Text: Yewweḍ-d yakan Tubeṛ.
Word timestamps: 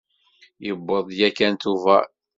Yewweḍ-d 0.65 1.11
yakan 1.19 1.53
Tubeṛ. 1.61 2.05